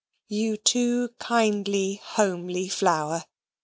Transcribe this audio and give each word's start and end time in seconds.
You 0.29 0.57
too, 0.57 1.09
kindly, 1.19 2.01
homely 2.03 2.69
flower! 2.69 3.25